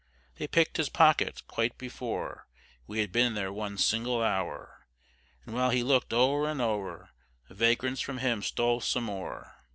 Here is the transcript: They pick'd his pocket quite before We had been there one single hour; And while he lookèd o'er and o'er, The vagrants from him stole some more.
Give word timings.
They 0.37 0.47
pick'd 0.47 0.77
his 0.77 0.89
pocket 0.89 1.43
quite 1.45 1.77
before 1.77 2.47
We 2.87 3.01
had 3.01 3.11
been 3.11 3.35
there 3.35 3.53
one 3.53 3.77
single 3.77 4.23
hour; 4.23 4.87
And 5.45 5.53
while 5.53 5.69
he 5.69 5.83
lookèd 5.83 6.11
o'er 6.13 6.49
and 6.49 6.59
o'er, 6.59 7.11
The 7.49 7.53
vagrants 7.53 8.01
from 8.01 8.17
him 8.17 8.41
stole 8.41 8.81
some 8.81 9.03
more. 9.03 9.53